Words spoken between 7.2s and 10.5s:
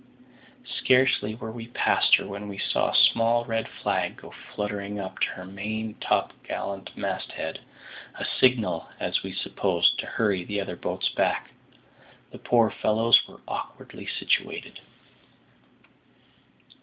head; a signal, as we supposed, to hurry